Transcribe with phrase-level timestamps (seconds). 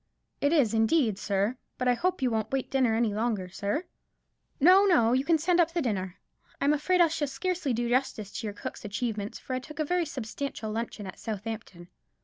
[0.41, 3.83] "It is, indeed, sir; but I hope you won't wait dinner any longer, sir?"
[4.59, 6.15] "No, no; you can send up the dinner.
[6.59, 9.85] I'm afraid I shall scarcely do justice to your cook's achievements, for I took a
[9.85, 11.87] very substantial luncheon at Southampton."